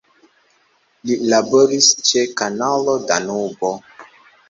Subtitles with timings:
[1.09, 3.75] Li laboris ĉe Kanalo Danubo.